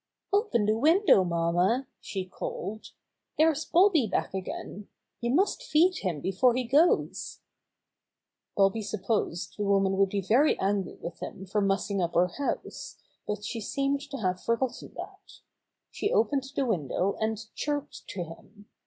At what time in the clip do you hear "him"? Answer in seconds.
5.99-6.21, 11.19-11.45, 18.23-18.67